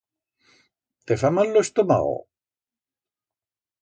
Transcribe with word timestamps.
Te 1.11 1.17
fa 1.23 1.31
mal 1.39 1.53
lo 1.57 1.63
estomago? 1.67 2.17